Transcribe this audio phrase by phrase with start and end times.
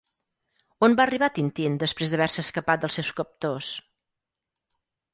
[0.87, 3.71] On va arribar Tintín després d'haver-se escapat dels seus captors?